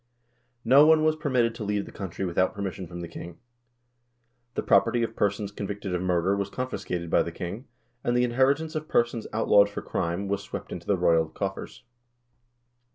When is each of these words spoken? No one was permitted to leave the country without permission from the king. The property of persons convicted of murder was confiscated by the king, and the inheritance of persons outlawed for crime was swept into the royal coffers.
No 0.65 0.83
one 0.87 1.03
was 1.03 1.15
permitted 1.15 1.53
to 1.53 1.63
leave 1.63 1.85
the 1.85 1.91
country 1.91 2.25
without 2.25 2.55
permission 2.55 2.87
from 2.87 3.01
the 3.01 3.07
king. 3.07 3.37
The 4.55 4.63
property 4.63 5.03
of 5.03 5.15
persons 5.15 5.51
convicted 5.51 5.93
of 5.93 6.01
murder 6.01 6.35
was 6.35 6.49
confiscated 6.49 7.11
by 7.11 7.21
the 7.21 7.31
king, 7.31 7.67
and 8.03 8.17
the 8.17 8.23
inheritance 8.23 8.73
of 8.73 8.87
persons 8.89 9.27
outlawed 9.31 9.69
for 9.69 9.83
crime 9.83 10.27
was 10.27 10.41
swept 10.41 10.71
into 10.71 10.87
the 10.87 10.97
royal 10.97 11.29
coffers. 11.29 11.83